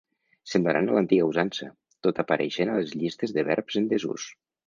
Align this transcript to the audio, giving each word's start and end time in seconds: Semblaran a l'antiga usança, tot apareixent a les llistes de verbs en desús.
Semblaran 0.51 0.87
a 0.87 0.95
l'antiga 0.95 1.27
usança, 1.31 1.67
tot 2.07 2.23
apareixent 2.25 2.73
a 2.73 2.77
les 2.79 2.97
llistes 3.01 3.35
de 3.39 3.47
verbs 3.53 3.79
en 3.83 3.93
desús. 3.93 4.29